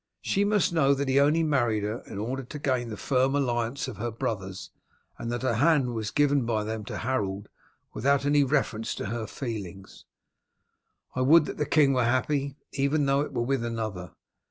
[0.23, 3.87] She must know that he only married her in order to gain the firm alliance
[3.87, 4.71] of her brothers,
[5.19, 7.49] and that her hand was given by them to Harold
[7.93, 10.05] without any reference to her feelings.
[11.15, 14.13] I would that the king were happy, even though it were with another.